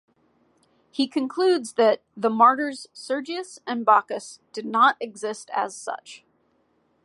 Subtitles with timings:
[0.89, 6.25] He concludes that "the martyrs Sergius and Bacchus did not exist as such".